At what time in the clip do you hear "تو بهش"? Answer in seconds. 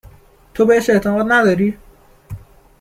0.53-0.89